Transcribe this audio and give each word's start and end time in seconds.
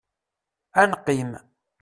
Ad 0.81 0.87
neqqim. 0.89 1.31